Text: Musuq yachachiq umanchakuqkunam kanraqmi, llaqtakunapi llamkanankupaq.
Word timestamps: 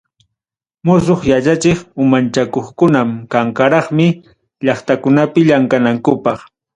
Musuq 0.85 1.21
yachachiq 1.31 1.79
umanchakuqkunam 2.03 3.09
kanraqmi, 3.31 4.07
llaqtakunapi 4.65 5.41
llamkanankupaq. 5.47 6.39